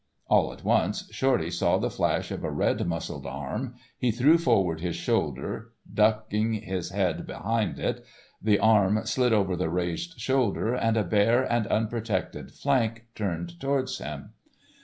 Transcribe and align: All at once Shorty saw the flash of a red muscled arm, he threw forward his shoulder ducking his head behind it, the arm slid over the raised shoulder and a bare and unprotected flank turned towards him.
All 0.25 0.51
at 0.51 0.63
once 0.63 1.07
Shorty 1.11 1.51
saw 1.51 1.77
the 1.77 1.91
flash 1.91 2.31
of 2.31 2.43
a 2.43 2.49
red 2.49 2.87
muscled 2.87 3.27
arm, 3.27 3.75
he 3.99 4.09
threw 4.09 4.39
forward 4.39 4.79
his 4.81 4.95
shoulder 4.95 5.73
ducking 5.93 6.53
his 6.55 6.89
head 6.89 7.27
behind 7.27 7.77
it, 7.77 8.03
the 8.41 8.57
arm 8.57 9.01
slid 9.05 9.31
over 9.31 9.55
the 9.55 9.69
raised 9.69 10.19
shoulder 10.19 10.73
and 10.73 10.97
a 10.97 11.03
bare 11.03 11.43
and 11.43 11.67
unprotected 11.67 12.51
flank 12.51 13.09
turned 13.13 13.59
towards 13.59 13.99
him. 13.99 14.31